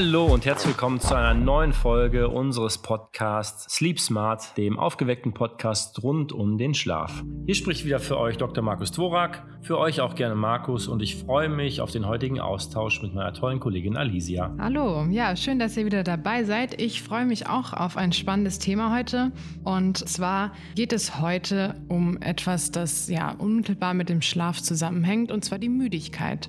Hallo 0.00 0.26
und 0.26 0.46
herzlich 0.46 0.74
willkommen 0.74 1.00
zu 1.00 1.16
einer 1.16 1.34
neuen 1.34 1.72
Folge 1.72 2.28
unseres 2.28 2.78
Podcasts 2.78 3.74
Sleep 3.74 3.98
Smart, 3.98 4.56
dem 4.56 4.78
aufgeweckten 4.78 5.34
Podcast 5.34 6.00
rund 6.04 6.30
um 6.30 6.56
den 6.56 6.72
Schlaf. 6.72 7.24
Hier 7.46 7.56
spricht 7.56 7.84
wieder 7.84 7.98
für 7.98 8.16
euch 8.16 8.36
Dr. 8.36 8.62
Markus 8.62 8.92
Dvorak, 8.92 9.44
für 9.60 9.76
euch 9.76 10.00
auch 10.00 10.14
gerne 10.14 10.36
Markus 10.36 10.86
und 10.86 11.02
ich 11.02 11.16
freue 11.16 11.48
mich 11.48 11.80
auf 11.80 11.90
den 11.90 12.06
heutigen 12.06 12.38
Austausch 12.38 13.02
mit 13.02 13.12
meiner 13.12 13.32
tollen 13.32 13.58
Kollegin 13.58 13.96
Alicia. 13.96 14.54
Hallo, 14.60 15.04
ja, 15.10 15.34
schön, 15.34 15.58
dass 15.58 15.76
ihr 15.76 15.84
wieder 15.84 16.04
dabei 16.04 16.44
seid. 16.44 16.80
Ich 16.80 17.02
freue 17.02 17.26
mich 17.26 17.48
auch 17.48 17.72
auf 17.72 17.96
ein 17.96 18.12
spannendes 18.12 18.60
Thema 18.60 18.94
heute 18.94 19.32
und 19.64 19.98
zwar 20.08 20.52
geht 20.76 20.92
es 20.92 21.20
heute 21.20 21.74
um 21.88 22.18
etwas, 22.22 22.70
das 22.70 23.08
ja 23.08 23.34
unmittelbar 23.36 23.94
mit 23.94 24.10
dem 24.10 24.22
Schlaf 24.22 24.62
zusammenhängt 24.62 25.32
und 25.32 25.44
zwar 25.44 25.58
die 25.58 25.68
Müdigkeit. 25.68 26.48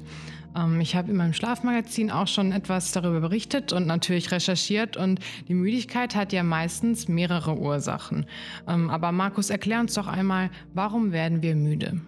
Ähm, 0.59 0.81
ich 0.81 0.95
habe 0.95 1.11
in 1.11 1.17
meinem 1.17 1.33
Schlafmagazin 1.33 2.11
auch 2.11 2.27
schon 2.27 2.51
etwas 2.51 2.91
darüber 2.91 3.21
berichtet 3.21 3.73
und 3.73 3.87
natürlich 3.87 4.31
recherchiert. 4.31 4.97
Und 4.97 5.19
die 5.47 5.53
Müdigkeit 5.53 6.15
hat 6.15 6.33
ja 6.33 6.43
meistens 6.43 7.07
mehrere 7.07 7.57
Ursachen. 7.57 8.25
Ähm, 8.67 8.89
aber 8.89 9.11
Markus, 9.11 9.49
erklär 9.49 9.79
uns 9.79 9.93
doch 9.93 10.07
einmal, 10.07 10.49
warum 10.73 11.11
werden 11.11 11.41
wir 11.41 11.55
müde? 11.55 12.01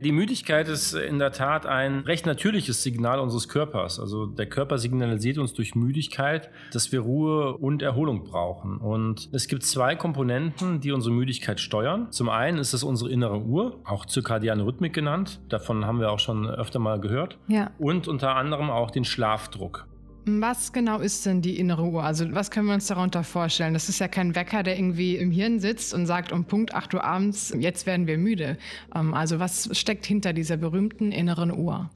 Die 0.00 0.12
Müdigkeit 0.12 0.68
ist 0.68 0.94
in 0.94 1.18
der 1.18 1.32
Tat 1.32 1.66
ein 1.66 2.00
recht 2.00 2.24
natürliches 2.24 2.84
Signal 2.84 3.18
unseres 3.18 3.48
Körpers. 3.48 3.98
Also 3.98 4.26
der 4.26 4.46
Körper 4.46 4.78
signalisiert 4.78 5.38
uns 5.38 5.54
durch 5.54 5.74
Müdigkeit, 5.74 6.50
dass 6.72 6.92
wir 6.92 7.00
Ruhe 7.00 7.56
und 7.56 7.82
Erholung 7.82 8.22
brauchen. 8.22 8.76
Und 8.76 9.28
es 9.32 9.48
gibt 9.48 9.64
zwei 9.64 9.96
Komponenten, 9.96 10.80
die 10.80 10.92
unsere 10.92 11.12
Müdigkeit 11.12 11.58
steuern. 11.58 12.12
Zum 12.12 12.28
einen 12.28 12.58
ist 12.58 12.74
es 12.74 12.84
unsere 12.84 13.10
innere 13.10 13.40
Uhr, 13.40 13.80
auch 13.84 14.06
zirkadiane 14.06 14.64
Rhythmik 14.64 14.92
genannt. 14.92 15.40
Davon 15.48 15.84
haben 15.84 15.98
wir 15.98 16.12
auch 16.12 16.20
schon 16.20 16.48
öfter 16.48 16.78
mal 16.78 17.00
gehört. 17.00 17.36
Ja. 17.48 17.72
Und 17.78 18.06
unter 18.06 18.36
anderem 18.36 18.70
auch 18.70 18.92
den 18.92 19.04
Schlafdruck. 19.04 19.87
Was 20.28 20.72
genau 20.74 20.98
ist 20.98 21.24
denn 21.24 21.40
die 21.40 21.58
innere 21.58 21.84
Uhr? 21.84 22.04
Also 22.04 22.26
was 22.32 22.50
können 22.50 22.66
wir 22.66 22.74
uns 22.74 22.86
darunter 22.86 23.24
vorstellen? 23.24 23.72
Das 23.72 23.88
ist 23.88 23.98
ja 23.98 24.08
kein 24.08 24.34
Wecker, 24.34 24.62
der 24.62 24.78
irgendwie 24.78 25.16
im 25.16 25.30
Hirn 25.30 25.58
sitzt 25.58 25.94
und 25.94 26.06
sagt 26.06 26.32
um 26.32 26.44
Punkt 26.44 26.74
8 26.74 26.92
Uhr 26.94 27.04
abends, 27.04 27.54
jetzt 27.58 27.86
werden 27.86 28.06
wir 28.06 28.18
müde. 28.18 28.58
Ähm, 28.94 29.14
also 29.14 29.38
was 29.38 29.70
steckt 29.76 30.04
hinter 30.04 30.34
dieser 30.34 30.58
berühmten 30.58 31.12
inneren 31.12 31.50
Uhr? 31.50 31.88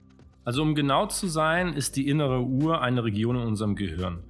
Also 0.44 0.62
um 0.62 0.74
genau 0.74 1.06
zu 1.06 1.28
sein, 1.28 1.74
ist 1.74 1.96
die 1.96 2.08
innere 2.08 2.42
Uhr 2.42 2.80
eine 2.80 3.04
Region 3.04 3.36
in 3.36 3.42
unserem 3.42 3.76
Gehirn. 3.76 4.20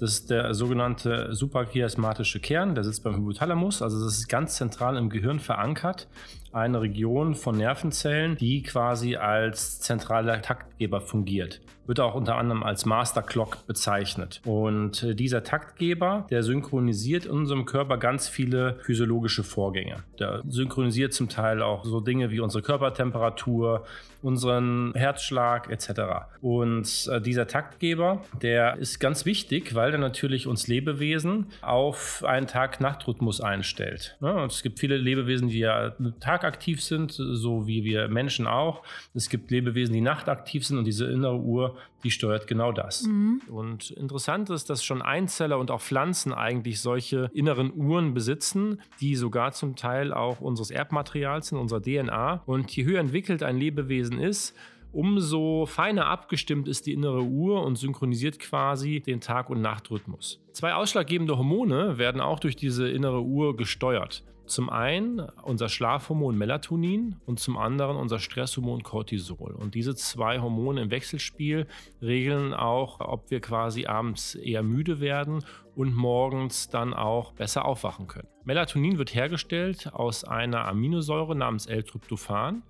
Das 0.00 0.12
ist 0.12 0.30
der 0.30 0.54
sogenannte 0.54 1.34
suprachiasmatische 1.34 2.40
Kern, 2.40 2.74
der 2.74 2.84
sitzt 2.84 3.04
beim 3.04 3.16
Hypothalamus, 3.16 3.82
also 3.82 4.02
das 4.02 4.16
ist 4.16 4.28
ganz 4.28 4.56
zentral 4.56 4.96
im 4.96 5.10
Gehirn 5.10 5.38
verankert 5.38 6.08
eine 6.52 6.80
Region 6.80 7.34
von 7.34 7.56
Nervenzellen, 7.56 8.36
die 8.36 8.62
quasi 8.62 9.16
als 9.16 9.80
zentraler 9.80 10.42
Taktgeber 10.42 11.00
fungiert. 11.00 11.60
Wird 11.86 12.00
auch 12.00 12.14
unter 12.14 12.36
anderem 12.36 12.62
als 12.62 12.86
Master 12.86 13.22
Clock 13.22 13.66
bezeichnet. 13.66 14.40
Und 14.44 15.02
äh, 15.02 15.14
dieser 15.14 15.42
Taktgeber, 15.42 16.26
der 16.30 16.42
synchronisiert 16.42 17.26
in 17.26 17.32
unserem 17.32 17.64
Körper 17.64 17.98
ganz 17.98 18.28
viele 18.28 18.78
physiologische 18.82 19.42
Vorgänge. 19.42 19.96
Der 20.18 20.42
synchronisiert 20.48 21.12
zum 21.12 21.28
Teil 21.28 21.62
auch 21.62 21.84
so 21.84 22.00
Dinge 22.00 22.30
wie 22.30 22.40
unsere 22.40 22.62
Körpertemperatur, 22.62 23.84
unseren 24.22 24.92
Herzschlag 24.94 25.70
etc. 25.70 26.28
Und 26.40 27.08
äh, 27.10 27.20
dieser 27.20 27.46
Taktgeber, 27.46 28.22
der 28.40 28.76
ist 28.76 29.00
ganz 29.00 29.24
wichtig, 29.24 29.74
weil 29.74 29.90
der 29.90 30.00
natürlich 30.00 30.46
uns 30.46 30.68
Lebewesen 30.68 31.46
auf 31.62 32.22
einen 32.24 32.46
Tag-Nacht-Rhythmus 32.46 33.40
einstellt. 33.40 34.16
Ja, 34.20 34.42
und 34.42 34.52
es 34.52 34.62
gibt 34.62 34.78
viele 34.78 34.96
Lebewesen, 34.96 35.48
die 35.48 35.58
ja 35.58 35.92
Tag 36.20 36.39
tagaktiv 36.40 36.82
sind, 36.82 37.12
so 37.12 37.66
wie 37.66 37.84
wir 37.84 38.08
Menschen 38.08 38.46
auch. 38.46 38.82
Es 39.14 39.28
gibt 39.28 39.50
Lebewesen, 39.50 39.92
die 39.92 40.00
nachtaktiv 40.00 40.66
sind 40.66 40.78
und 40.78 40.84
diese 40.84 41.06
innere 41.06 41.38
Uhr, 41.38 41.76
die 42.02 42.10
steuert 42.10 42.46
genau 42.46 42.72
das. 42.72 43.02
Mhm. 43.02 43.42
Und 43.48 43.90
interessant 43.92 44.50
ist, 44.50 44.70
dass 44.70 44.82
schon 44.82 45.02
Einzeller 45.02 45.58
und 45.58 45.70
auch 45.70 45.80
Pflanzen 45.80 46.32
eigentlich 46.32 46.80
solche 46.80 47.30
inneren 47.34 47.72
Uhren 47.74 48.14
besitzen, 48.14 48.80
die 49.00 49.16
sogar 49.16 49.52
zum 49.52 49.76
Teil 49.76 50.12
auch 50.12 50.40
unseres 50.40 50.70
Erbmaterials 50.70 51.48
sind, 51.48 51.58
unserer 51.58 51.82
DNA. 51.82 52.42
Und 52.46 52.74
je 52.74 52.84
höher 52.84 53.00
entwickelt 53.00 53.42
ein 53.42 53.58
Lebewesen 53.58 54.18
ist, 54.18 54.54
umso 54.92 55.66
feiner 55.66 56.06
abgestimmt 56.06 56.66
ist 56.66 56.86
die 56.86 56.92
innere 56.92 57.22
Uhr 57.22 57.62
und 57.64 57.76
synchronisiert 57.76 58.38
quasi 58.40 59.00
den 59.00 59.20
Tag- 59.20 59.50
und 59.50 59.60
Nachtrhythmus. 59.60 60.40
Zwei 60.52 60.74
ausschlaggebende 60.74 61.38
Hormone 61.38 61.98
werden 61.98 62.20
auch 62.20 62.40
durch 62.40 62.56
diese 62.56 62.88
innere 62.88 63.22
Uhr 63.22 63.56
gesteuert. 63.56 64.24
Zum 64.50 64.68
einen 64.68 65.20
unser 65.20 65.68
Schlafhormon 65.68 66.36
Melatonin 66.36 67.20
und 67.24 67.38
zum 67.38 67.56
anderen 67.56 67.96
unser 67.96 68.18
Stresshormon 68.18 68.82
Cortisol. 68.82 69.52
Und 69.52 69.76
diese 69.76 69.94
zwei 69.94 70.40
Hormone 70.40 70.82
im 70.82 70.90
Wechselspiel 70.90 71.68
regeln 72.02 72.52
auch, 72.52 72.98
ob 72.98 73.30
wir 73.30 73.40
quasi 73.40 73.86
abends 73.86 74.34
eher 74.34 74.64
müde 74.64 74.98
werden 74.98 75.44
und 75.76 75.94
morgens 75.94 76.68
dann 76.68 76.94
auch 76.94 77.30
besser 77.30 77.64
aufwachen 77.64 78.08
können. 78.08 78.26
Melatonin 78.42 78.98
wird 78.98 79.14
hergestellt 79.14 79.94
aus 79.94 80.24
einer 80.24 80.66
Aminosäure 80.66 81.36
namens 81.36 81.66
L-Tryptophan. 81.66 82.64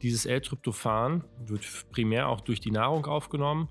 Dieses 0.00 0.24
L-Tryptophan 0.24 1.24
wird 1.44 1.62
primär 1.92 2.30
auch 2.30 2.40
durch 2.40 2.60
die 2.60 2.70
Nahrung 2.70 3.04
aufgenommen 3.04 3.68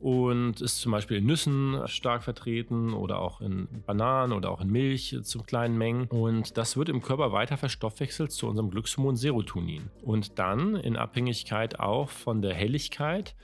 und 0.00 0.60
ist 0.60 0.78
zum 0.80 0.92
Beispiel 0.92 1.18
in 1.18 1.26
Nüssen 1.26 1.80
stark 1.86 2.22
vertreten 2.22 2.92
oder 2.92 3.20
auch 3.20 3.40
in 3.40 3.68
Bananen 3.86 4.32
oder 4.32 4.50
auch 4.50 4.60
in 4.60 4.70
Milch 4.70 5.16
zu 5.22 5.40
kleinen 5.40 5.76
Mengen. 5.76 6.06
Und 6.06 6.56
das 6.56 6.76
wird 6.76 6.88
im 6.88 7.02
Körper 7.02 7.32
weiter 7.32 7.56
verstoffwechselt 7.56 8.32
zu 8.32 8.46
unserem 8.46 8.70
Glückshormon 8.70 9.16
Serotonin. 9.16 9.90
Und 10.02 10.38
dann 10.38 10.76
in 10.76 10.96
Abhängigkeit 10.96 11.80
auch 11.80 12.10
von 12.10 12.42
der 12.42 12.54
Helligkeit 12.54 13.34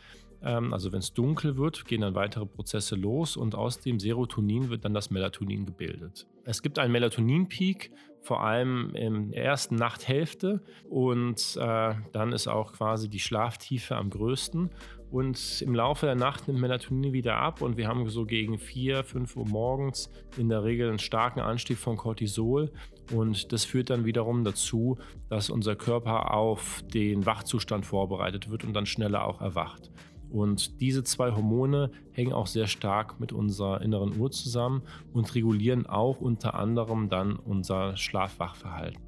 ähm, 0.45 0.73
also 0.73 0.93
wenn 0.93 0.99
es 0.99 1.13
dunkel 1.13 1.57
wird, 1.57 1.87
gehen 1.87 2.03
dann 2.03 2.15
weitere 2.15 2.47
Prozesse 2.47 2.97
los 2.97 3.37
und 3.37 3.55
aus 3.55 3.81
dem 3.81 3.99
Serotonin 3.99 4.69
wird 4.69 4.85
dann 4.85 4.95
das 4.95 5.11
Melatonin 5.11 5.65
gebildet. 5.65 6.27
Es 6.45 6.63
gibt 6.63 6.79
einen 6.79 6.93
Melatonin-Peak, 6.93 7.91
vor 8.21 8.43
allem 8.43 8.95
in 8.95 9.33
der 9.33 9.45
ersten 9.45 9.75
Nachthälfte 9.75 10.63
und 10.89 11.59
äh, 11.61 11.95
dann 12.13 12.33
ist 12.33 12.49
auch 12.49 12.73
quasi 12.73 13.09
die 13.09 13.21
Schlaftiefe 13.21 13.97
am 13.97 14.11
größten. 14.11 14.71
Und 15.15 15.63
im 15.63 15.77
Laufe 15.77 16.07
der 16.07 16.17
Nacht 16.17 16.49
nimmt 16.49 16.61
Melatonin 16.61 17.13
wieder 17.13 17.37
ab 17.37 17.63
und 17.63 17.77
wir 17.77 17.87
haben 17.87 18.11
so 18.11 18.27
gegen 18.27 18.59
4, 18.59 19.05
5 19.05 19.37
Uhr 19.37 19.47
morgens 19.47 20.11
in 20.37 20.49
der 20.49 20.65
Regel 20.65 20.89
einen 20.89 20.99
starken 20.99 21.39
Anstieg 21.39 21.79
von 21.79 21.97
Cortisol. 21.97 22.73
Und 23.13 23.53
das 23.53 23.65
führt 23.65 23.91
dann 23.91 24.07
wiederum 24.07 24.43
dazu, 24.43 24.99
dass 25.29 25.51
unser 25.51 25.77
Körper 25.77 26.35
auf 26.35 26.83
den 26.93 27.27
Wachzustand 27.27 27.87
vorbereitet 27.87 28.51
wird 28.51 28.65
und 28.65 28.75
dann 28.75 28.87
schneller 28.87 29.25
auch 29.25 29.41
erwacht. 29.41 29.93
Und 30.31 30.81
diese 30.81 31.05
zwei 31.05 31.31
Hormone 31.31 31.93
hängen 32.11 32.33
auch 32.33 32.49
sehr 32.49 32.67
stark 32.67 33.21
mit 33.21 33.33
unserer 33.33 33.83
inneren 33.83 34.19
Uhr 34.19 34.33
zusammen 34.33 34.83
und 35.13 35.33
regulieren 35.37 35.87
auch 35.87 36.21
unter 36.21 36.55
anderem 36.55 37.09
dann 37.09 37.37
unser 37.37 37.97
Schlafwachverhalten. 37.97 39.04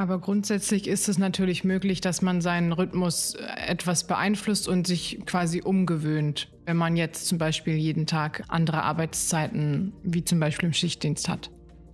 Aber 0.00 0.18
grundsätzlich 0.18 0.88
ist 0.88 1.10
es 1.10 1.18
natürlich 1.18 1.62
möglich, 1.62 2.00
dass 2.00 2.22
man 2.22 2.40
seinen 2.40 2.72
Rhythmus 2.72 3.34
äh, 3.34 3.70
etwas 3.70 4.06
beeinflusst 4.06 4.66
und 4.66 4.86
sich 4.86 5.20
quasi 5.26 5.60
umgewöhnt, 5.60 6.48
wenn 6.64 6.78
man 6.78 6.96
jetzt 6.96 7.26
zum 7.26 7.36
Beispiel 7.36 7.74
jeden 7.74 8.06
Tag 8.06 8.42
andere 8.48 8.82
Arbeitszeiten, 8.82 9.92
wie 10.02 10.24
zum 10.24 10.40
Beispiel 10.40 10.68
im 10.68 10.72
Schichtdienst 10.72 11.28
hat. 11.28 11.50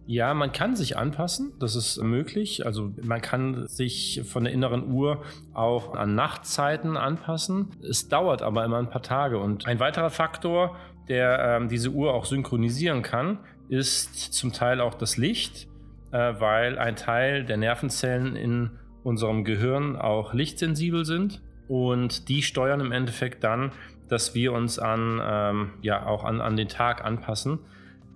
Ja, 0.06 0.34
man 0.34 0.52
kann 0.52 0.76
sich 0.76 0.96
anpassen, 0.96 1.54
das 1.58 1.74
ist 1.74 2.00
möglich. 2.00 2.64
Also 2.64 2.92
man 3.02 3.20
kann 3.22 3.66
sich 3.66 4.22
von 4.24 4.44
der 4.44 4.52
inneren 4.52 4.92
Uhr 4.92 5.24
auch 5.52 5.96
an 5.96 6.14
Nachtzeiten 6.14 6.96
anpassen. 6.96 7.72
Es 7.82 8.06
dauert 8.06 8.40
aber 8.40 8.64
immer 8.64 8.78
ein 8.78 8.88
paar 8.88 9.02
Tage. 9.02 9.40
Und 9.40 9.66
ein 9.66 9.80
weiterer 9.80 10.10
Faktor, 10.10 10.76
der 11.08 11.40
ähm, 11.40 11.68
diese 11.68 11.90
Uhr 11.90 12.14
auch 12.14 12.24
synchronisieren 12.24 13.02
kann, 13.02 13.40
ist 13.68 14.32
zum 14.32 14.52
Teil 14.52 14.80
auch 14.80 14.94
das 14.94 15.16
Licht, 15.16 15.66
weil 16.16 16.78
ein 16.78 16.96
Teil 16.96 17.44
der 17.44 17.56
Nervenzellen 17.56 18.36
in 18.36 18.70
unserem 19.02 19.44
Gehirn 19.44 19.96
auch 19.96 20.34
lichtsensibel 20.34 21.04
sind. 21.04 21.42
Und 21.68 22.28
die 22.28 22.42
steuern 22.42 22.80
im 22.80 22.92
Endeffekt 22.92 23.42
dann, 23.44 23.72
dass 24.08 24.34
wir 24.34 24.52
uns 24.52 24.78
an, 24.78 25.20
ähm, 25.22 25.70
ja, 25.82 26.06
auch 26.06 26.24
an, 26.24 26.40
an 26.40 26.56
den 26.56 26.68
Tag 26.68 27.04
anpassen. 27.04 27.58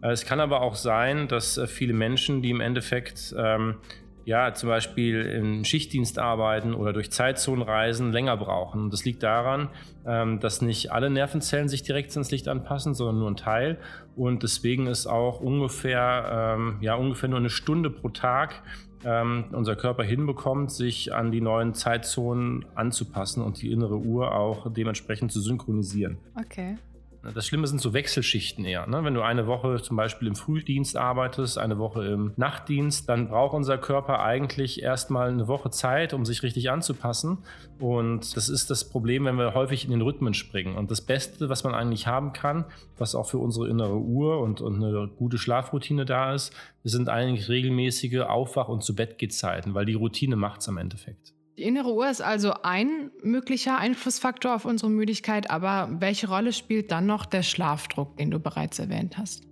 Äh, 0.03 0.11
es 0.11 0.25
kann 0.25 0.41
aber 0.41 0.61
auch 0.61 0.75
sein, 0.75 1.29
dass 1.29 1.59
äh, 1.59 1.67
viele 1.67 1.95
Menschen, 1.95 2.43
die 2.43 2.51
im 2.51 2.61
Endeffekt 2.61 3.35
ähm, 3.37 3.77
ja, 4.25 4.55
zum 4.55 4.69
Beispiel 4.69 5.23
im 5.23 5.65
Schichtdienst 5.65 6.19
arbeiten 6.19 6.75
oder 6.75 6.93
durch 6.93 7.11
Zeitzonen 7.11 7.63
reisen, 7.63 8.13
länger 8.13 8.37
brauchen. 8.37 8.91
Das 8.91 9.05
liegt 9.05 9.23
daran, 9.23 9.69
ähm, 10.07 10.41
dass 10.41 10.63
nicht 10.63 10.93
alle 10.93 11.11
Nervenzellen 11.11 11.69
sich 11.69 11.83
direkt 11.83 12.15
ins 12.17 12.31
Licht 12.31 12.49
anpassen, 12.49 12.95
sondern 12.95 13.19
nur 13.19 13.31
ein 13.31 13.37
Teil. 13.37 13.79
Und 14.17 14.43
deswegen 14.43 14.87
ist 14.87 15.07
auch 15.07 15.41
ungefähr, 15.41 16.57
ähm, 16.59 16.79
ja, 16.81 16.95
ungefähr 16.95 17.29
nur 17.29 17.39
eine 17.39 17.51
Stunde 17.51 17.91
pro 17.91 18.09
Tag 18.11 18.63
ähm, 19.05 19.47
unser 19.53 19.77
Körper 19.77 20.03
hinbekommt, 20.03 20.71
sich 20.71 21.15
an 21.15 21.33
die 21.33 21.41
neuen 21.41 21.75
Zeitzonen 21.75 22.67
anzupassen 22.75 23.43
und 23.43 23.61
die 23.63 23.73
innere 23.73 23.97
Uhr 23.97 24.35
auch 24.35 24.73
dementsprechend 24.73 25.33
zu 25.33 25.41
synchronisieren. 25.41 26.19
Okay. 26.39 26.77
Das 27.23 27.47
Schlimme 27.47 27.67
sind 27.67 27.81
so 27.81 27.93
Wechselschichten 27.93 28.65
eher. 28.65 28.87
Ne? 28.87 29.05
Wenn 29.05 29.13
du 29.13 29.21
eine 29.21 29.47
Woche 29.47 29.83
zum 29.83 29.97
Beispiel 29.97 30.27
im 30.27 30.37
Frühdienst 30.37 30.97
arbeitest, 30.97 31.59
eine 31.59 31.79
Woche 31.79 32.07
im 32.07 32.33
Nachtdienst, 32.37 33.09
dann 33.09 33.29
braucht 33.29 33.55
unser 33.55 33.77
Körper 33.77 34.21
eigentlich 34.21 34.83
erstmal 34.83 35.29
eine 35.29 35.47
Woche 35.47 35.71
Zeit, 35.71 36.15
um 36.15 36.25
sich 36.25 36.43
richtig 36.43 36.71
anzupassen. 36.71 37.39
Und 37.79 38.37
das 38.37 38.49
ist 38.49 38.71
das 38.71 38.89
Problem, 38.89 39.27
wenn 39.27 39.37
wir 39.37 39.53
häufig 39.53 39.85
in 39.85 39.91
den 39.91 40.01
Rhythmen 40.01 40.33
springen. 40.33 40.77
Und 40.77 40.91
das 40.91 41.03
Beste, 41.03 41.51
was 41.51 41.63
man 41.63 41.75
eigentlich 41.75 42.07
haben 42.07 42.33
kann, 42.33 42.65
was 42.97 43.15
auch 43.15 43.29
für 43.29 43.39
unsere 43.39 43.69
innere 43.69 43.99
Uhr 43.99 44.41
und, 44.41 44.63
und 44.63 44.83
eine 44.83 45.09
gute 45.09 45.37
Schlafroutine 45.37 46.07
da 46.07 46.35
ist, 46.35 46.55
sind 46.85 47.11
eigentlich 47.11 47.49
regelmäßige 47.51 48.21
Aufwach- 48.21 48.69
und 48.69 48.83
zu 48.83 48.95
Bett 48.95 49.21
Zeiten, 49.33 49.75
weil 49.75 49.85
die 49.85 49.95
Routine 49.95 50.37
macht 50.37 50.63
es 50.63 50.69
am 50.69 50.79
Endeffekt. 50.79 51.35
Die 51.61 51.67
innere 51.67 51.93
Uhr 51.93 52.09
ist 52.09 52.23
also 52.23 52.55
ein 52.63 53.11
möglicher 53.23 53.77
Einflussfaktor 53.77 54.55
auf 54.55 54.65
unsere 54.65 54.91
Müdigkeit, 54.91 55.51
aber 55.51 55.91
welche 56.01 56.27
Rolle 56.27 56.55
spielt 56.55 56.91
dann 56.91 57.05
noch 57.05 57.27
der 57.27 57.43
Schlafdruck, 57.43 58.17
den 58.17 58.31
du 58.31 58.41
bereits 58.41 58.79
erwähnt 58.79 59.19
hast? 59.19 59.47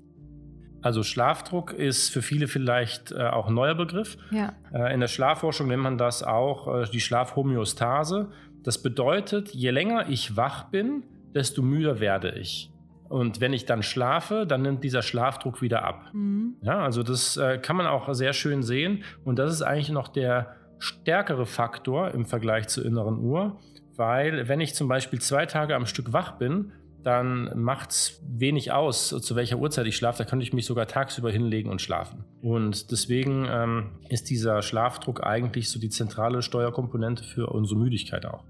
Also 0.80 1.02
Schlafdruck 1.02 1.74
ist 1.74 2.08
für 2.08 2.22
viele 2.22 2.48
vielleicht 2.48 3.12
äh, 3.12 3.24
auch 3.24 3.48
ein 3.48 3.54
neuer 3.54 3.74
Begriff. 3.74 4.16
Ja. 4.30 4.54
Äh, 4.72 4.94
in 4.94 5.00
der 5.00 5.08
Schlafforschung 5.08 5.68
nennt 5.68 5.82
man 5.82 5.98
das 5.98 6.22
auch 6.22 6.82
äh, 6.82 6.86
die 6.90 7.00
Schlafhomöostase. 7.00 8.30
Das 8.62 8.82
bedeutet, 8.82 9.50
je 9.50 9.68
länger 9.68 10.08
ich 10.08 10.34
wach 10.34 10.70
bin, 10.70 11.02
desto 11.34 11.60
müder 11.60 12.00
werde 12.00 12.30
ich. 12.38 12.72
Und 13.10 13.42
wenn 13.42 13.52
ich 13.52 13.66
dann 13.66 13.82
schlafe, 13.82 14.46
dann 14.46 14.62
nimmt 14.62 14.82
dieser 14.82 15.02
Schlafdruck 15.02 15.60
wieder 15.60 15.84
ab. 15.84 16.08
Mhm. 16.14 16.56
Ja, 16.62 16.78
also 16.78 17.02
das 17.02 17.36
äh, 17.36 17.58
kann 17.58 17.76
man 17.76 17.86
auch 17.86 18.14
sehr 18.14 18.32
schön 18.32 18.62
sehen. 18.62 19.04
Und 19.24 19.38
das 19.38 19.52
ist 19.52 19.60
eigentlich 19.60 19.90
noch 19.90 20.08
der 20.08 20.56
stärkere 20.78 21.46
Faktor 21.46 22.12
im 22.12 22.24
Vergleich 22.24 22.68
zur 22.68 22.84
inneren 22.84 23.18
Uhr, 23.18 23.58
weil 23.96 24.48
wenn 24.48 24.60
ich 24.60 24.74
zum 24.74 24.88
Beispiel 24.88 25.20
zwei 25.20 25.46
Tage 25.46 25.74
am 25.74 25.86
Stück 25.86 26.12
wach 26.12 26.38
bin, 26.38 26.72
dann 27.02 27.50
macht 27.58 27.90
es 27.90 28.20
wenig 28.26 28.72
aus, 28.72 29.08
zu 29.08 29.36
welcher 29.36 29.58
Uhrzeit 29.58 29.86
ich 29.86 29.96
schlafe. 29.96 30.24
Da 30.24 30.28
könnte 30.28 30.42
ich 30.42 30.52
mich 30.52 30.66
sogar 30.66 30.86
tagsüber 30.86 31.30
hinlegen 31.30 31.70
und 31.70 31.80
schlafen. 31.80 32.24
Und 32.42 32.90
deswegen 32.90 33.46
ähm, 33.48 33.90
ist 34.08 34.30
dieser 34.30 34.62
Schlafdruck 34.62 35.24
eigentlich 35.24 35.70
so 35.70 35.78
die 35.78 35.90
zentrale 35.90 36.42
Steuerkomponente 36.42 37.24
für 37.24 37.46
unsere 37.48 37.78
Müdigkeit 37.78 38.26
auch. 38.26 38.44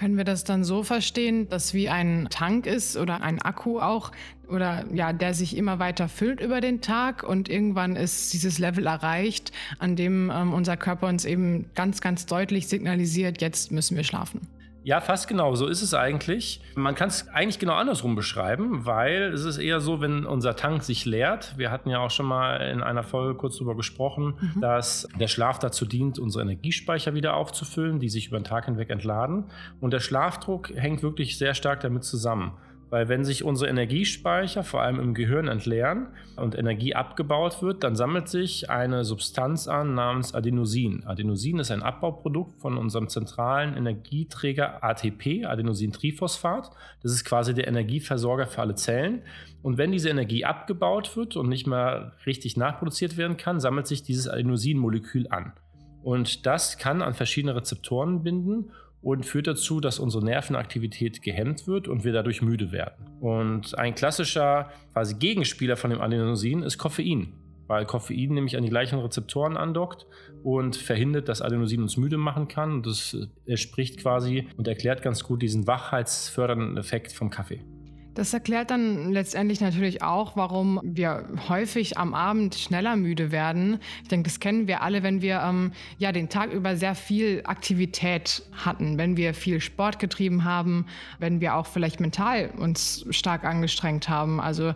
Können 0.00 0.16
wir 0.16 0.24
das 0.24 0.44
dann 0.44 0.64
so 0.64 0.82
verstehen, 0.82 1.50
dass 1.50 1.74
wie 1.74 1.90
ein 1.90 2.28
Tank 2.30 2.64
ist 2.64 2.96
oder 2.96 3.20
ein 3.20 3.42
Akku 3.42 3.80
auch 3.80 4.12
oder 4.48 4.86
ja, 4.94 5.12
der 5.12 5.34
sich 5.34 5.54
immer 5.54 5.78
weiter 5.78 6.08
füllt 6.08 6.40
über 6.40 6.62
den 6.62 6.80
Tag 6.80 7.22
und 7.22 7.50
irgendwann 7.50 7.96
ist 7.96 8.32
dieses 8.32 8.58
Level 8.58 8.86
erreicht, 8.86 9.52
an 9.78 9.96
dem 9.96 10.32
ähm, 10.34 10.54
unser 10.54 10.78
Körper 10.78 11.06
uns 11.06 11.26
eben 11.26 11.66
ganz, 11.74 12.00
ganz 12.00 12.24
deutlich 12.24 12.66
signalisiert, 12.66 13.42
jetzt 13.42 13.72
müssen 13.72 13.94
wir 13.94 14.04
schlafen? 14.04 14.40
Ja, 14.82 15.00
fast 15.00 15.28
genau. 15.28 15.54
So 15.54 15.66
ist 15.66 15.82
es 15.82 15.92
eigentlich. 15.92 16.62
Man 16.74 16.94
kann 16.94 17.08
es 17.08 17.28
eigentlich 17.28 17.58
genau 17.58 17.74
andersrum 17.74 18.14
beschreiben, 18.14 18.86
weil 18.86 19.32
es 19.32 19.44
ist 19.44 19.58
eher 19.58 19.80
so, 19.80 20.00
wenn 20.00 20.24
unser 20.24 20.56
Tank 20.56 20.82
sich 20.82 21.04
leert. 21.04 21.58
Wir 21.58 21.70
hatten 21.70 21.90
ja 21.90 21.98
auch 21.98 22.10
schon 22.10 22.26
mal 22.26 22.56
in 22.56 22.82
einer 22.82 23.02
Folge 23.02 23.34
kurz 23.34 23.56
darüber 23.56 23.76
gesprochen, 23.76 24.34
mhm. 24.40 24.60
dass 24.60 25.06
der 25.18 25.28
Schlaf 25.28 25.58
dazu 25.58 25.84
dient, 25.84 26.18
unsere 26.18 26.42
Energiespeicher 26.42 27.14
wieder 27.14 27.34
aufzufüllen, 27.34 28.00
die 28.00 28.08
sich 28.08 28.28
über 28.28 28.38
den 28.38 28.44
Tag 28.44 28.64
hinweg 28.64 28.90
entladen. 28.90 29.44
Und 29.80 29.92
der 29.92 30.00
Schlafdruck 30.00 30.70
hängt 30.74 31.02
wirklich 31.02 31.36
sehr 31.36 31.54
stark 31.54 31.80
damit 31.80 32.04
zusammen. 32.04 32.52
Weil 32.90 33.08
wenn 33.08 33.24
sich 33.24 33.44
unsere 33.44 33.70
Energiespeicher 33.70 34.64
vor 34.64 34.82
allem 34.82 34.98
im 34.98 35.14
Gehirn 35.14 35.46
entleeren 35.46 36.08
und 36.34 36.58
Energie 36.58 36.96
abgebaut 36.96 37.62
wird, 37.62 37.84
dann 37.84 37.94
sammelt 37.94 38.28
sich 38.28 38.68
eine 38.68 39.04
Substanz 39.04 39.68
an 39.68 39.94
namens 39.94 40.34
Adenosin. 40.34 41.04
Adenosin 41.06 41.60
ist 41.60 41.70
ein 41.70 41.84
Abbauprodukt 41.84 42.60
von 42.60 42.76
unserem 42.76 43.08
zentralen 43.08 43.76
Energieträger 43.76 44.82
ATP, 44.82 45.44
Adenosintriphosphat. 45.46 46.70
Das 47.02 47.12
ist 47.12 47.24
quasi 47.24 47.54
der 47.54 47.68
Energieversorger 47.68 48.48
für 48.48 48.60
alle 48.60 48.74
Zellen. 48.74 49.22
Und 49.62 49.78
wenn 49.78 49.92
diese 49.92 50.08
Energie 50.08 50.44
abgebaut 50.44 51.16
wird 51.16 51.36
und 51.36 51.48
nicht 51.48 51.68
mehr 51.68 52.12
richtig 52.26 52.56
nachproduziert 52.56 53.16
werden 53.16 53.36
kann, 53.36 53.60
sammelt 53.60 53.86
sich 53.86 54.02
dieses 54.02 54.26
Adenosinmolekül 54.26 55.28
an. 55.30 55.52
Und 56.02 56.46
das 56.46 56.78
kann 56.78 57.02
an 57.02 57.14
verschiedene 57.14 57.54
Rezeptoren 57.54 58.22
binden 58.22 58.70
und 59.02 59.24
führt 59.24 59.46
dazu, 59.46 59.80
dass 59.80 59.98
unsere 59.98 60.24
Nervenaktivität 60.24 61.22
gehemmt 61.22 61.66
wird 61.66 61.88
und 61.88 62.04
wir 62.04 62.12
dadurch 62.12 62.42
müde 62.42 62.72
werden. 62.72 63.06
Und 63.20 63.78
ein 63.78 63.94
klassischer 63.94 64.70
quasi 64.92 65.14
Gegenspieler 65.14 65.76
von 65.76 65.90
dem 65.90 66.00
Adenosin 66.00 66.62
ist 66.62 66.78
Koffein, 66.78 67.32
weil 67.66 67.86
Koffein 67.86 68.34
nämlich 68.34 68.56
an 68.56 68.62
die 68.62 68.68
gleichen 68.68 68.98
Rezeptoren 68.98 69.56
andockt 69.56 70.06
und 70.42 70.76
verhindert, 70.76 71.28
dass 71.28 71.40
Adenosin 71.40 71.82
uns 71.82 71.96
müde 71.96 72.18
machen 72.18 72.48
kann. 72.48 72.72
Und 72.72 72.86
das 72.86 73.16
spricht 73.54 73.98
quasi 74.00 74.48
und 74.56 74.68
erklärt 74.68 75.02
ganz 75.02 75.24
gut 75.24 75.42
diesen 75.42 75.66
wachheitsfördernden 75.66 76.76
Effekt 76.76 77.12
vom 77.12 77.30
Kaffee. 77.30 77.60
Das 78.20 78.34
erklärt 78.34 78.70
dann 78.70 79.12
letztendlich 79.12 79.62
natürlich 79.62 80.02
auch, 80.02 80.36
warum 80.36 80.78
wir 80.84 81.24
häufig 81.48 81.96
am 81.96 82.12
Abend 82.12 82.54
schneller 82.54 82.94
müde 82.96 83.32
werden. 83.32 83.78
Ich 84.02 84.08
denke, 84.08 84.28
das 84.28 84.40
kennen 84.40 84.68
wir 84.68 84.82
alle, 84.82 85.02
wenn 85.02 85.22
wir 85.22 85.40
ähm, 85.42 85.72
ja 85.96 86.12
den 86.12 86.28
Tag 86.28 86.52
über 86.52 86.76
sehr 86.76 86.94
viel 86.94 87.40
Aktivität 87.44 88.42
hatten, 88.52 88.98
wenn 88.98 89.16
wir 89.16 89.32
viel 89.32 89.58
Sport 89.62 89.98
getrieben 89.98 90.44
haben, 90.44 90.84
wenn 91.18 91.40
wir 91.40 91.54
auch 91.54 91.66
vielleicht 91.66 91.98
mental 91.98 92.50
uns 92.58 93.06
stark 93.08 93.44
angestrengt 93.44 94.10
haben. 94.10 94.38
Also 94.38 94.74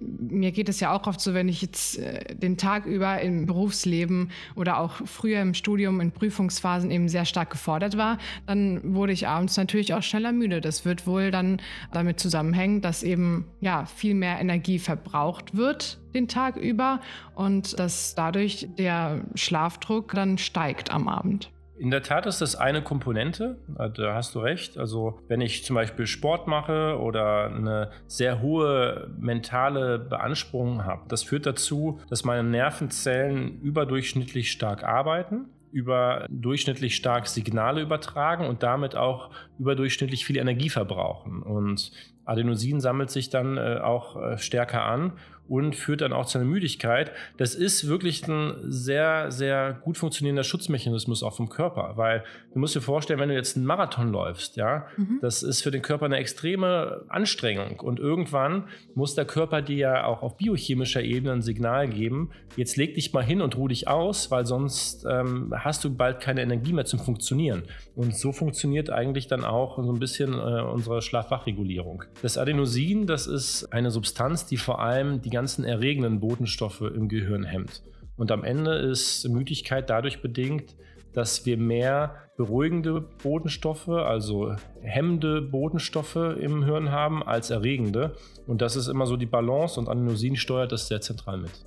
mir 0.00 0.52
geht 0.52 0.68
es 0.68 0.80
ja 0.80 0.92
auch 0.92 1.06
oft 1.06 1.20
so, 1.20 1.34
wenn 1.34 1.48
ich 1.48 1.62
jetzt 1.62 1.98
äh, 1.98 2.34
den 2.34 2.56
Tag 2.56 2.86
über 2.86 3.20
im 3.20 3.46
Berufsleben 3.46 4.30
oder 4.54 4.78
auch 4.78 4.94
früher 5.04 5.40
im 5.40 5.54
Studium 5.54 6.00
in 6.00 6.12
Prüfungsphasen 6.12 6.90
eben 6.90 7.08
sehr 7.08 7.24
stark 7.24 7.50
gefordert 7.50 7.96
war, 7.96 8.18
dann 8.46 8.94
wurde 8.94 9.12
ich 9.12 9.26
abends 9.26 9.56
natürlich 9.56 9.94
auch 9.94 10.02
schneller 10.02 10.32
müde. 10.32 10.60
Das 10.60 10.84
wird 10.84 11.06
wohl 11.08 11.30
dann 11.30 11.60
damit 11.92 12.20
zusammenhängen, 12.20 12.83
dass 12.84 13.02
eben 13.02 13.46
ja 13.60 13.86
viel 13.86 14.14
mehr 14.14 14.38
Energie 14.40 14.78
verbraucht 14.78 15.56
wird 15.56 15.98
den 16.14 16.28
Tag 16.28 16.56
über 16.56 17.00
und 17.34 17.78
dass 17.78 18.14
dadurch 18.14 18.68
der 18.78 19.22
Schlafdruck 19.34 20.12
dann 20.12 20.38
steigt 20.38 20.90
am 20.90 21.08
Abend. 21.08 21.50
In 21.76 21.90
der 21.90 22.04
Tat 22.04 22.26
ist 22.26 22.40
das 22.40 22.54
eine 22.54 22.82
Komponente, 22.82 23.58
äh, 23.78 23.90
da 23.90 24.14
hast 24.14 24.36
du 24.36 24.38
recht. 24.38 24.78
Also 24.78 25.18
wenn 25.26 25.40
ich 25.40 25.64
zum 25.64 25.74
Beispiel 25.74 26.06
Sport 26.06 26.46
mache 26.46 26.98
oder 27.00 27.46
eine 27.46 27.90
sehr 28.06 28.40
hohe 28.40 29.10
mentale 29.18 29.98
Beanspruchung 29.98 30.84
habe, 30.84 31.02
das 31.08 31.24
führt 31.24 31.46
dazu, 31.46 32.00
dass 32.08 32.24
meine 32.24 32.48
Nervenzellen 32.48 33.60
überdurchschnittlich 33.60 34.52
stark 34.52 34.84
arbeiten 34.84 35.46
überdurchschnittlich 35.74 36.94
stark 36.94 37.26
Signale 37.26 37.82
übertragen 37.82 38.46
und 38.46 38.62
damit 38.62 38.94
auch 38.94 39.30
überdurchschnittlich 39.58 40.24
viel 40.24 40.36
Energie 40.36 40.68
verbrauchen. 40.68 41.42
Und 41.42 41.90
Adenosin 42.24 42.80
sammelt 42.80 43.10
sich 43.10 43.30
dann 43.30 43.56
äh, 43.56 43.78
auch 43.82 44.20
äh, 44.20 44.38
stärker 44.38 44.84
an 44.84 45.12
und 45.48 45.76
führt 45.76 46.00
dann 46.00 46.12
auch 46.12 46.26
zu 46.26 46.38
einer 46.38 46.46
Müdigkeit. 46.46 47.12
Das 47.36 47.54
ist 47.54 47.86
wirklich 47.86 48.26
ein 48.26 48.54
sehr, 48.62 49.30
sehr 49.30 49.78
gut 49.82 49.98
funktionierender 49.98 50.44
Schutzmechanismus 50.44 51.22
auch 51.22 51.34
vom 51.34 51.48
Körper, 51.48 51.92
weil 51.96 52.24
du 52.52 52.58
musst 52.58 52.74
dir 52.74 52.80
vorstellen, 52.80 53.20
wenn 53.20 53.28
du 53.28 53.34
jetzt 53.34 53.56
einen 53.56 53.66
Marathon 53.66 54.10
läufst, 54.10 54.56
ja, 54.56 54.86
mhm. 54.96 55.18
das 55.20 55.42
ist 55.42 55.62
für 55.62 55.70
den 55.70 55.82
Körper 55.82 56.06
eine 56.06 56.16
extreme 56.16 57.04
Anstrengung 57.08 57.80
und 57.80 58.00
irgendwann 58.00 58.64
muss 58.94 59.14
der 59.14 59.26
Körper 59.26 59.60
dir 59.60 59.76
ja 59.76 60.06
auch 60.06 60.22
auf 60.22 60.36
biochemischer 60.36 61.02
Ebene 61.02 61.34
ein 61.34 61.42
Signal 61.42 61.88
geben, 61.88 62.30
jetzt 62.56 62.76
leg 62.76 62.94
dich 62.94 63.12
mal 63.12 63.24
hin 63.24 63.42
und 63.42 63.56
ruh 63.56 63.68
dich 63.68 63.86
aus, 63.88 64.30
weil 64.30 64.46
sonst 64.46 65.04
ähm, 65.08 65.52
hast 65.56 65.84
du 65.84 65.94
bald 65.94 66.20
keine 66.20 66.42
Energie 66.42 66.72
mehr 66.72 66.86
zum 66.86 67.00
Funktionieren. 67.00 67.64
Und 67.94 68.16
so 68.16 68.32
funktioniert 68.32 68.90
eigentlich 68.90 69.26
dann 69.26 69.44
auch 69.44 69.76
so 69.76 69.92
ein 69.92 69.98
bisschen 69.98 70.32
äh, 70.34 70.62
unsere 70.62 71.02
Schlafwachregulierung. 71.02 72.04
Das 72.22 72.38
Adenosin, 72.38 73.06
das 73.06 73.26
ist 73.26 73.72
eine 73.72 73.90
Substanz, 73.90 74.46
die 74.46 74.56
vor 74.56 74.80
allem 74.80 75.20
die 75.20 75.30
ganzen 75.30 75.64
erregenden 75.64 76.20
Botenstoffe 76.20 76.80
im 76.80 77.08
Gehirn 77.08 77.44
hemmt. 77.44 77.82
Und 78.16 78.30
am 78.30 78.44
Ende 78.44 78.74
ist 78.74 79.28
Müdigkeit 79.28 79.90
dadurch 79.90 80.22
bedingt, 80.22 80.76
dass 81.12 81.46
wir 81.46 81.56
mehr 81.56 82.16
beruhigende 82.36 83.00
Botenstoffe, 83.00 83.88
also 83.88 84.56
hemmende 84.80 85.40
Botenstoffe 85.40 86.16
im 86.16 86.64
Hirn 86.64 86.90
haben 86.90 87.22
als 87.22 87.50
erregende. 87.50 88.16
Und 88.46 88.60
das 88.62 88.76
ist 88.76 88.88
immer 88.88 89.06
so 89.06 89.16
die 89.16 89.26
Balance 89.26 89.78
und 89.78 89.88
Adenosin 89.88 90.36
steuert 90.36 90.72
das 90.72 90.88
sehr 90.88 91.00
zentral 91.00 91.38
mit. 91.38 91.64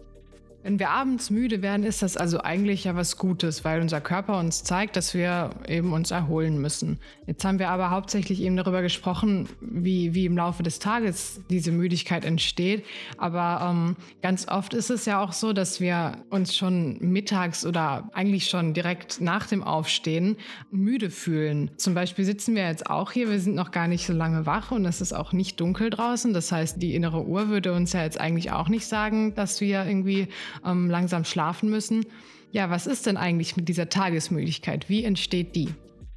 Wenn 0.68 0.80
wir 0.80 0.90
abends 0.90 1.30
müde 1.30 1.62
werden, 1.62 1.86
ist 1.86 2.02
das 2.02 2.18
also 2.18 2.42
eigentlich 2.42 2.84
ja 2.84 2.96
was 2.98 3.16
Gutes, 3.16 3.64
weil 3.64 3.80
unser 3.80 4.02
Körper 4.02 4.38
uns 4.38 4.66
zeigt, 4.66 4.98
dass 4.98 5.14
wir 5.14 5.52
eben 5.66 5.94
uns 5.94 6.12
erholen 6.12 6.60
müssen. 6.60 7.00
Jetzt 7.26 7.46
haben 7.46 7.58
wir 7.58 7.70
aber 7.70 7.90
hauptsächlich 7.90 8.42
eben 8.42 8.58
darüber 8.58 8.82
gesprochen, 8.82 9.48
wie, 9.62 10.14
wie 10.14 10.26
im 10.26 10.36
Laufe 10.36 10.64
des 10.64 10.80
Tages 10.80 11.40
diese 11.50 11.72
Müdigkeit 11.72 12.26
entsteht. 12.26 12.84
Aber 13.18 13.66
ähm, 13.72 13.96
ganz 14.22 14.50
oft 14.50 14.74
ist 14.74 14.90
es 14.90 15.06
ja 15.06 15.24
auch 15.24 15.32
so, 15.32 15.54
dass 15.54 15.80
wir 15.80 16.18
uns 16.32 16.54
schon 16.54 16.98
mittags 17.00 17.66
oder 17.66 18.10
eigentlich 18.12 18.50
schon 18.50 18.74
direkt 18.74 19.22
nach 19.22 19.48
dem 19.48 19.64
Aufstehen 19.64 20.36
müde 20.70 21.12
fühlen. 21.12 21.72
Zum 21.78 21.94
Beispiel 21.94 22.26
sitzen 22.26 22.56
wir 22.56 22.68
jetzt 22.68 22.90
auch 22.90 23.14
hier, 23.14 23.30
wir 23.30 23.40
sind 23.40 23.56
noch 23.56 23.72
gar 23.72 23.88
nicht 23.88 24.06
so 24.06 24.12
lange 24.12 24.46
wach 24.46 24.72
und 24.72 24.84
es 24.84 25.00
ist 25.00 25.14
auch 25.14 25.32
nicht 25.32 25.62
dunkel 25.62 25.92
draußen. 25.92 26.34
Das 26.34 26.52
heißt, 26.52 26.82
die 26.82 26.94
innere 26.94 27.26
Uhr 27.26 27.48
würde 27.48 27.72
uns 27.72 27.94
ja 27.94 28.04
jetzt 28.04 28.20
eigentlich 28.20 28.52
auch 28.52 28.68
nicht 28.68 28.86
sagen, 28.86 29.34
dass 29.34 29.62
wir 29.62 29.86
irgendwie 29.86 30.28
ähm, 30.66 30.90
langsam 30.90 31.24
schlafen 31.24 31.70
müssen. 31.70 32.06
Ja, 32.52 32.70
was 32.70 32.88
ist 32.88 33.06
denn 33.06 33.18
eigentlich 33.18 33.58
mit 33.58 33.68
dieser 33.70 33.90
Tagesmüdigkeit? 33.90 34.90
Wie 34.90 35.04
entsteht 35.04 35.56
die? 35.56 35.70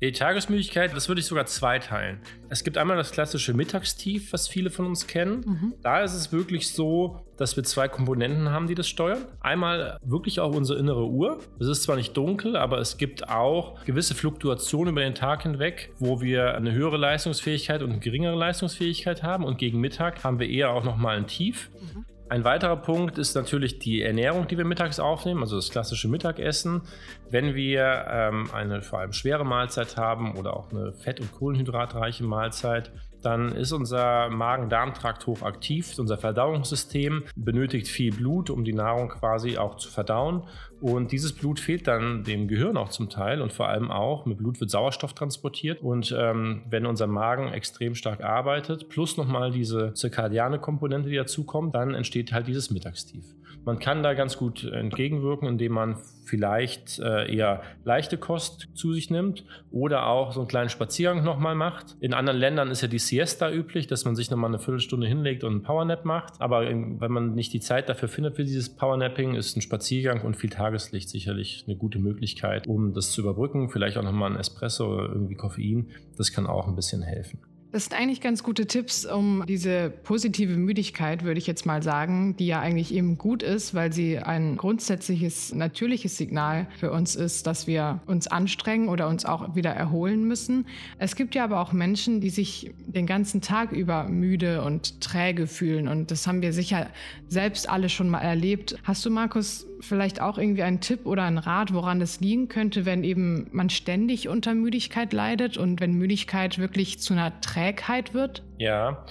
Die 0.03 0.13
Tagesmüdigkeit, 0.13 0.97
das 0.97 1.09
würde 1.09 1.21
ich 1.21 1.27
sogar 1.27 1.45
zweiteilen. 1.45 2.21
Es 2.49 2.65
gibt 2.65 2.79
einmal 2.79 2.97
das 2.97 3.11
klassische 3.11 3.53
Mittagstief, 3.53 4.33
was 4.33 4.49
viele 4.49 4.71
von 4.71 4.87
uns 4.87 5.07
kennen. 5.07 5.45
Mhm. 5.47 5.75
Da 5.83 6.03
ist 6.03 6.15
es 6.15 6.33
wirklich 6.33 6.73
so, 6.73 7.21
dass 7.37 7.55
wir 7.57 7.65
zwei 7.65 7.87
Komponenten 7.87 8.49
haben, 8.49 8.67
die 8.67 8.75
das 8.75 8.89
steuern. 8.89 9.27
Einmal 9.41 9.99
wirklich 10.03 10.41
auch 10.41 10.55
unsere 10.55 10.79
innere 10.79 11.07
Uhr. 11.07 11.41
Es 11.61 11.69
ist 11.69 11.83
zwar 11.83 11.97
nicht 11.97 12.17
dunkel, 12.17 12.57
aber 12.57 12.79
es 12.79 12.97
gibt 12.97 13.29
auch 13.29 13.85
gewisse 13.85 14.15
Fluktuationen 14.15 14.93
über 14.93 15.03
den 15.03 15.15
Tag 15.15 15.43
hinweg, 15.43 15.93
wo 15.99 16.23
wir 16.23 16.55
eine 16.55 16.73
höhere 16.73 16.97
Leistungsfähigkeit 16.97 17.83
und 17.83 17.91
eine 17.91 18.01
geringere 18.01 18.37
Leistungsfähigkeit 18.37 19.23
haben. 19.23 19.45
Und 19.45 19.59
gegen 19.59 19.81
Mittag 19.81 20.25
haben 20.25 20.39
wir 20.39 20.49
eher 20.49 20.71
auch 20.71 20.83
nochmal 20.83 21.19
ein 21.19 21.27
Tief. 21.27 21.71
Mhm. 21.79 22.07
Ein 22.31 22.45
weiterer 22.45 22.77
Punkt 22.77 23.19
ist 23.19 23.35
natürlich 23.35 23.81
die 23.81 24.03
Ernährung, 24.03 24.47
die 24.47 24.57
wir 24.57 24.65
mittags 24.65 25.01
aufnehmen, 25.01 25.43
also 25.43 25.57
das 25.57 25.69
klassische 25.69 26.07
Mittagessen. 26.07 26.83
Wenn 27.29 27.57
wir 27.57 28.07
ähm, 28.09 28.49
eine 28.55 28.83
vor 28.83 29.01
allem 29.01 29.13
schwere 29.13 29.45
Mahlzeit 29.45 29.97
haben 29.97 30.37
oder 30.37 30.57
auch 30.57 30.71
eine 30.71 30.93
fett- 30.93 31.19
und 31.19 31.33
kohlenhydratreiche 31.33 32.23
Mahlzeit, 32.23 32.93
dann 33.23 33.53
ist 33.53 33.73
unser 33.73 34.29
Magen-Darm-Trakt 34.31 35.27
hochaktiv. 35.27 35.99
Unser 35.99 36.19
Verdauungssystem 36.19 37.25
benötigt 37.37 37.89
viel 37.89 38.15
Blut, 38.15 38.51
um 38.51 38.65
die 38.65 38.73
Nahrung 38.73 39.09
quasi 39.09 39.59
auch 39.59 39.77
zu 39.77 39.91
verdauen. 39.91 40.45
Und 40.81 41.13
dieses 41.13 41.35
Blut 41.35 41.61
fehlt 41.61 41.87
dann 41.87 42.25
dem 42.25 42.49
Gehirn 42.49 42.77
auch 42.77 42.89
zum 42.89 43.11
Teil 43.11 43.43
und 43.43 43.53
vor 43.53 43.69
allem 43.69 43.91
auch 43.91 44.25
mit 44.25 44.39
Blut 44.39 44.61
wird 44.61 44.71
Sauerstoff 44.71 45.13
transportiert. 45.13 45.83
Und 45.83 46.15
ähm, 46.19 46.63
wenn 46.71 46.87
unser 46.87 47.07
Magen 47.07 47.53
extrem 47.53 47.95
stark 47.95 48.25
arbeitet, 48.25 48.89
plus 48.89 49.17
nochmal 49.17 49.51
diese 49.51 49.93
zirkadiane 49.93 50.59
Komponente, 50.59 51.11
die 51.11 51.17
dazukommt, 51.17 51.75
dann 51.75 51.95
entsteht 51.95 52.33
halt 52.33 52.47
dieses 52.47 52.71
Mittagstief. 52.71 53.25
Man 53.65 53.79
kann 53.79 54.03
da 54.03 54.15
ganz 54.15 54.37
gut 54.37 54.65
entgegenwirken, 54.65 55.49
indem 55.49 55.73
man 55.73 55.97
vielleicht 56.25 57.01
äh, 57.01 57.35
eher 57.35 57.63
leichte 57.85 58.17
Kost 58.17 58.69
zu 58.75 58.93
sich 58.93 59.11
nimmt 59.11 59.45
oder 59.73 60.07
auch 60.07 60.33
so 60.33 60.41
einen 60.41 60.49
kleinen 60.49 60.69
Spaziergang 60.69 61.25
nochmal 61.25 61.57
macht. 61.57 61.97
In 62.01 62.15
anderen 62.15 62.39
Ländern 62.39 62.71
ist 62.71 62.83
ja 62.83 62.89
die 62.89 63.01
Siesta 63.01 63.51
üblich, 63.51 63.89
dass 63.89 64.05
man 64.05 64.15
sich 64.15 64.31
nochmal 64.31 64.51
eine 64.51 64.61
Viertelstunde 64.61 65.09
hinlegt 65.09 65.43
und 65.43 65.53
einen 65.53 65.63
Powernap 65.63 66.05
macht. 66.05 66.41
Aber 66.41 66.63
wenn 66.63 67.11
man 67.11 67.35
nicht 67.35 67.53
die 67.53 67.61
Zeit 67.61 67.89
dafür 67.89 68.09
findet 68.09 68.37
für 68.37 68.45
dieses 68.45 68.75
Powernapping, 68.75 69.35
ist 69.35 69.57
ein 69.57 69.61
Spaziergang 69.61 70.23
und 70.23 70.37
viel 70.37 70.51
Tageslicht 70.51 71.09
sicherlich 71.09 71.65
eine 71.67 71.77
gute 71.77 71.99
Möglichkeit, 71.99 72.69
um 72.69 72.95
das 72.95 73.11
zu 73.11 73.23
überbrücken. 73.23 73.69
Vielleicht 73.69 73.97
auch 73.97 74.05
nochmal 74.05 74.31
ein 74.31 74.39
Espresso 74.39 74.87
oder 74.95 75.09
irgendwie 75.09 75.35
Koffein. 75.35 75.89
Das 76.17 76.33
kann 76.33 76.47
auch 76.47 76.69
ein 76.69 76.77
bisschen 76.77 77.03
helfen. 77.03 77.41
Das 77.73 77.85
sind 77.85 77.95
eigentlich 77.95 78.21
ganz 78.21 78.43
gute 78.43 78.67
Tipps, 78.67 79.07
um 79.07 79.45
diese 79.47 79.91
positive 79.91 80.57
Müdigkeit, 80.57 81.23
würde 81.23 81.39
ich 81.39 81.47
jetzt 81.47 81.67
mal 81.67 81.85
sagen, 81.85 82.37
die 82.37 82.49
ja 82.49 82.59
eigentlich 82.59 82.93
eben 82.93 83.17
gut 83.17 83.45
ist, 83.45 83.75
weil 83.75 83.93
sie 83.93 84.19
ein 84.19 84.57
grundsätzliches, 84.57 85.55
natürliches 85.55 86.17
Signal 86.17 86.67
für 86.79 86.91
uns 86.91 87.15
ist, 87.15 87.47
dass 87.47 87.69
wir 87.69 88.01
uns 88.07 88.27
anstrengen 88.27 88.89
oder 88.89 89.07
uns 89.07 89.25
auch 89.25 89.55
wieder 89.55 89.71
erholen 89.71 90.27
müssen. 90.27 90.67
Es 90.99 91.15
gibt 91.15 91.37
ja 91.37 91.45
aber 91.45 91.61
auch 91.61 91.73
Menschen, 91.73 92.21
die 92.21 92.31
sich 92.31 92.75
den 92.87 93.07
ganzen 93.07 93.41
Tag 93.41 93.71
über 93.71 94.09
müde 94.09 94.63
und 94.63 95.01
träge 95.01 95.47
fühlen 95.47 95.87
und 95.87 96.11
das 96.11 96.27
haben 96.27 96.43
wir 96.43 96.53
sicher 96.53 96.89
selbst 97.29 97.69
alle 97.69 97.89
schon 97.89 98.11
mal 98.11 98.21
erlebt. 98.21 98.77
Hast 98.83 99.05
du, 99.07 99.11
Markus, 99.11 99.67
vielleicht 99.81 100.21
auch 100.21 100.39
irgendwie 100.39 100.63
einen 100.63 100.81
Tipp 100.81 101.07
oder 101.07 101.25
einen 101.25 101.39
Rat, 101.39 101.73
woran 101.73 102.01
das 102.01 102.21
liegen 102.21 102.49
könnte, 102.49 102.87
wenn 102.87 103.05
eben 103.05 103.49
man 103.53 103.71
ständig 103.71 104.29
unter 104.29 104.55
Müdigkeit 104.55 105.13
leidet 105.13 105.57
und 105.57 105.81
wenn 105.81 105.95
Müdigkeit 105.95 106.59
wirklich 106.59 107.01
zu 107.01 107.15
einer 107.15 107.41
Trägheit 107.41 108.15
wird? 108.15 108.43
Ja, 108.59 109.05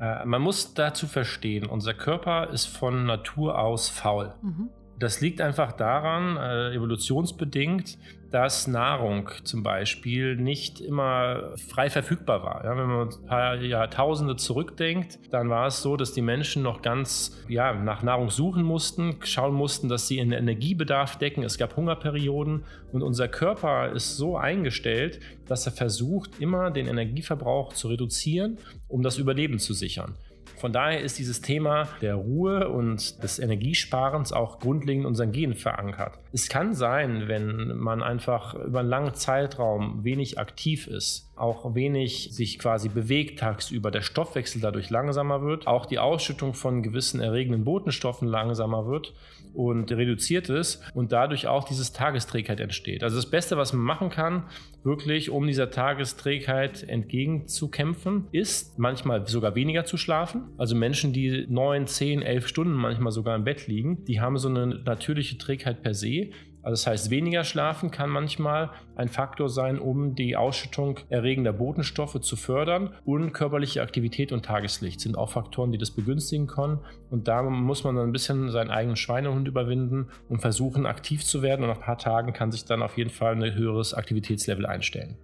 äh, 0.00 0.24
man 0.24 0.42
muss 0.42 0.74
dazu 0.74 1.06
verstehen, 1.06 1.66
unser 1.66 1.94
Körper 1.94 2.50
ist 2.50 2.66
von 2.66 3.06
Natur 3.06 3.58
aus 3.58 3.88
faul. 3.88 4.34
Mhm. 4.42 4.68
Das 4.98 5.20
liegt 5.20 5.40
einfach 5.40 5.72
daran, 5.72 6.36
äh, 6.36 6.74
evolutionsbedingt, 6.74 7.98
dass 8.34 8.66
Nahrung 8.66 9.30
zum 9.44 9.62
Beispiel 9.62 10.34
nicht 10.34 10.80
immer 10.80 11.52
frei 11.56 11.88
verfügbar 11.88 12.42
war. 12.42 12.64
Ja, 12.64 12.76
wenn 12.76 12.88
man 12.88 13.08
ein 13.08 13.26
paar 13.26 13.54
Jahrtausende 13.54 14.34
zurückdenkt, 14.34 15.20
dann 15.30 15.50
war 15.50 15.68
es 15.68 15.82
so, 15.82 15.96
dass 15.96 16.14
die 16.14 16.20
Menschen 16.20 16.64
noch 16.64 16.82
ganz 16.82 17.40
ja, 17.48 17.72
nach 17.72 18.02
Nahrung 18.02 18.30
suchen 18.30 18.64
mussten, 18.64 19.20
schauen 19.22 19.54
mussten, 19.54 19.88
dass 19.88 20.08
sie 20.08 20.16
ihren 20.16 20.32
Energiebedarf 20.32 21.16
decken. 21.16 21.44
Es 21.44 21.58
gab 21.58 21.76
Hungerperioden 21.76 22.64
und 22.90 23.02
unser 23.04 23.28
Körper 23.28 23.92
ist 23.92 24.16
so 24.16 24.36
eingestellt, 24.36 25.20
dass 25.46 25.66
er 25.66 25.72
versucht, 25.72 26.40
immer 26.40 26.72
den 26.72 26.88
Energieverbrauch 26.88 27.72
zu 27.72 27.86
reduzieren, 27.86 28.58
um 28.88 29.04
das 29.04 29.16
Überleben 29.16 29.60
zu 29.60 29.74
sichern. 29.74 30.16
Von 30.64 30.72
daher 30.72 31.02
ist 31.02 31.18
dieses 31.18 31.42
Thema 31.42 31.90
der 32.00 32.14
Ruhe 32.14 32.70
und 32.70 33.22
des 33.22 33.38
Energiesparens 33.38 34.32
auch 34.32 34.60
grundlegend 34.60 35.02
in 35.02 35.08
unseren 35.08 35.30
Genen 35.30 35.56
verankert. 35.56 36.18
Es 36.32 36.48
kann 36.48 36.72
sein, 36.72 37.28
wenn 37.28 37.76
man 37.76 38.02
einfach 38.02 38.54
über 38.54 38.80
einen 38.80 38.88
langen 38.88 39.12
Zeitraum 39.12 40.04
wenig 40.04 40.38
aktiv 40.38 40.86
ist, 40.86 41.30
auch 41.36 41.74
wenig 41.74 42.30
sich 42.32 42.58
quasi 42.58 42.88
bewegt 42.88 43.40
tagsüber, 43.40 43.90
der 43.90 44.02
Stoffwechsel 44.02 44.60
dadurch 44.60 44.90
langsamer 44.90 45.42
wird, 45.42 45.66
auch 45.66 45.86
die 45.86 45.98
Ausschüttung 45.98 46.54
von 46.54 46.82
gewissen 46.82 47.20
erregenden 47.20 47.64
Botenstoffen 47.64 48.28
langsamer 48.28 48.86
wird 48.86 49.14
und 49.54 49.90
reduziert 49.92 50.48
ist 50.48 50.82
und 50.94 51.12
dadurch 51.12 51.46
auch 51.46 51.64
dieses 51.64 51.92
Tagesträgheit 51.92 52.60
entsteht. 52.60 53.02
Also 53.02 53.16
das 53.16 53.30
Beste, 53.30 53.56
was 53.56 53.72
man 53.72 53.82
machen 53.82 54.10
kann, 54.10 54.44
wirklich 54.82 55.30
um 55.30 55.46
dieser 55.46 55.70
Tagesträgheit 55.70 56.82
entgegenzukämpfen, 56.88 58.26
ist 58.32 58.78
manchmal 58.78 59.26
sogar 59.26 59.54
weniger 59.54 59.84
zu 59.84 59.96
schlafen. 59.96 60.48
Also 60.58 60.74
Menschen, 60.74 61.12
die 61.12 61.46
neun, 61.48 61.86
zehn, 61.86 62.22
elf 62.22 62.48
Stunden 62.48 62.74
manchmal 62.74 63.12
sogar 63.12 63.36
im 63.36 63.44
Bett 63.44 63.66
liegen, 63.66 64.04
die 64.04 64.20
haben 64.20 64.38
so 64.38 64.48
eine 64.48 64.66
natürliche 64.66 65.38
Trägheit 65.38 65.82
per 65.82 65.94
se. 65.94 66.30
Also 66.64 66.72
das 66.72 66.86
heißt, 66.86 67.10
weniger 67.10 67.44
schlafen 67.44 67.90
kann 67.90 68.08
manchmal 68.08 68.70
ein 68.96 69.08
Faktor 69.08 69.50
sein, 69.50 69.78
um 69.78 70.14
die 70.14 70.34
Ausschüttung 70.34 70.98
erregender 71.10 71.52
Botenstoffe 71.52 72.18
zu 72.20 72.36
fördern. 72.36 72.94
Und 73.04 73.32
körperliche 73.32 73.82
Aktivität 73.82 74.32
und 74.32 74.46
Tageslicht 74.46 75.00
sind 75.00 75.18
auch 75.18 75.30
Faktoren, 75.30 75.72
die 75.72 75.78
das 75.78 75.90
begünstigen 75.90 76.46
können. 76.46 76.78
Und 77.10 77.28
da 77.28 77.42
muss 77.42 77.84
man 77.84 77.96
dann 77.96 78.08
ein 78.08 78.12
bisschen 78.12 78.50
seinen 78.50 78.70
eigenen 78.70 78.96
Schweinehund 78.96 79.46
überwinden 79.46 80.08
und 80.30 80.40
versuchen, 80.40 80.86
aktiv 80.86 81.22
zu 81.22 81.42
werden. 81.42 81.62
Und 81.62 81.68
nach 81.68 81.76
ein 81.76 81.82
paar 81.82 81.98
Tagen 81.98 82.32
kann 82.32 82.50
sich 82.50 82.64
dann 82.64 82.82
auf 82.82 82.96
jeden 82.96 83.10
Fall 83.10 83.34
ein 83.34 83.54
höheres 83.54 83.92
Aktivitätslevel 83.92 84.64
einstellen. 84.64 85.18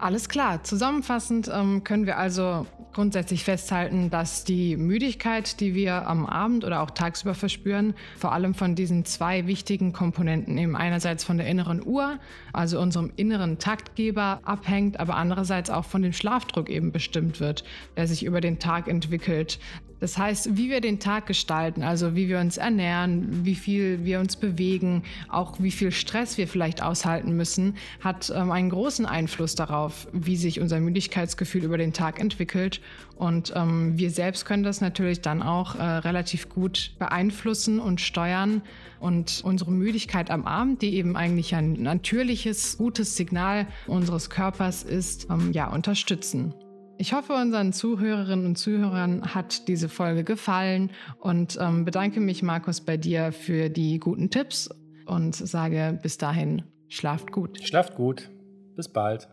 Alles 0.00 0.28
klar. 0.28 0.62
Zusammenfassend 0.62 1.50
ähm, 1.52 1.82
können 1.82 2.06
wir 2.06 2.18
also 2.18 2.66
grundsätzlich 2.92 3.42
festhalten, 3.42 4.10
dass 4.10 4.44
die 4.44 4.76
Müdigkeit, 4.76 5.58
die 5.58 5.74
wir 5.74 6.06
am 6.06 6.24
Abend 6.24 6.64
oder 6.64 6.82
auch 6.82 6.92
tagsüber 6.92 7.34
verspüren, 7.34 7.94
vor 8.16 8.32
allem 8.32 8.54
von 8.54 8.76
diesen 8.76 9.04
zwei 9.04 9.48
wichtigen 9.48 9.92
Komponenten, 9.92 10.56
eben 10.56 10.76
einerseits 10.76 11.24
von 11.24 11.36
der 11.36 11.48
inneren 11.48 11.84
Uhr, 11.84 12.18
also 12.52 12.80
unserem 12.80 13.12
inneren 13.16 13.58
Taktgeber 13.58 14.40
abhängt, 14.44 15.00
aber 15.00 15.16
andererseits 15.16 15.68
auch 15.68 15.84
von 15.84 16.02
dem 16.02 16.12
Schlafdruck 16.12 16.70
eben 16.70 16.92
bestimmt 16.92 17.40
wird, 17.40 17.64
der 17.96 18.06
sich 18.06 18.24
über 18.24 18.40
den 18.40 18.60
Tag 18.60 18.86
entwickelt. 18.86 19.58
Das 20.00 20.16
heißt, 20.16 20.56
wie 20.56 20.70
wir 20.70 20.80
den 20.80 21.00
Tag 21.00 21.26
gestalten, 21.26 21.82
also 21.82 22.14
wie 22.14 22.28
wir 22.28 22.38
uns 22.38 22.56
ernähren, 22.56 23.44
wie 23.44 23.54
viel 23.54 24.04
wir 24.04 24.20
uns 24.20 24.36
bewegen, 24.36 25.02
auch 25.28 25.56
wie 25.58 25.70
viel 25.70 25.90
Stress 25.90 26.38
wir 26.38 26.46
vielleicht 26.46 26.82
aushalten 26.82 27.36
müssen, 27.36 27.76
hat 28.00 28.32
ähm, 28.34 28.50
einen 28.50 28.70
großen 28.70 29.06
Einfluss 29.06 29.54
darauf, 29.54 30.06
wie 30.12 30.36
sich 30.36 30.60
unser 30.60 30.80
Müdigkeitsgefühl 30.80 31.64
über 31.64 31.78
den 31.78 31.92
Tag 31.92 32.20
entwickelt. 32.20 32.80
Und 33.16 33.52
ähm, 33.56 33.98
wir 33.98 34.10
selbst 34.10 34.44
können 34.44 34.62
das 34.62 34.80
natürlich 34.80 35.20
dann 35.20 35.42
auch 35.42 35.74
äh, 35.74 35.82
relativ 35.82 36.48
gut 36.48 36.92
beeinflussen 36.98 37.80
und 37.80 38.00
steuern 38.00 38.62
und 39.00 39.40
unsere 39.42 39.72
Müdigkeit 39.72 40.30
am 40.30 40.46
Abend, 40.46 40.82
die 40.82 40.94
eben 40.94 41.16
eigentlich 41.16 41.54
ein 41.54 41.72
natürliches, 41.72 42.78
gutes 42.78 43.16
Signal 43.16 43.66
unseres 43.86 44.30
Körpers 44.30 44.84
ist, 44.84 45.28
ähm, 45.30 45.52
ja, 45.52 45.68
unterstützen. 45.68 46.54
Ich 47.00 47.12
hoffe, 47.12 47.34
unseren 47.34 47.72
Zuhörerinnen 47.72 48.44
und 48.44 48.58
Zuhörern 48.58 49.32
hat 49.32 49.68
diese 49.68 49.88
Folge 49.88 50.24
gefallen 50.24 50.90
und 51.20 51.56
ähm, 51.60 51.84
bedanke 51.84 52.18
mich, 52.18 52.42
Markus, 52.42 52.80
bei 52.80 52.96
dir 52.96 53.30
für 53.30 53.68
die 53.68 54.00
guten 54.00 54.30
Tipps 54.30 54.68
und 55.06 55.36
sage 55.36 55.96
bis 56.02 56.18
dahin, 56.18 56.64
schlaft 56.88 57.30
gut. 57.30 57.64
Schlaft 57.64 57.94
gut. 57.94 58.28
Bis 58.74 58.88
bald. 58.88 59.28